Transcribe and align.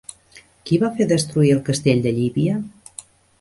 Qui 0.69 0.79
va 0.83 0.89
fer 0.95 1.07
destruir 1.11 1.51
el 1.57 1.61
castell 1.69 2.01
de 2.07 2.15
Llívia? 2.17 2.57